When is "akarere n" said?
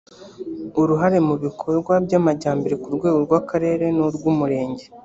3.39-3.99